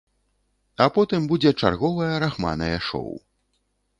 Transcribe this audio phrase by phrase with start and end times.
[0.85, 3.09] А потым будзе чарговае рахманае шоў.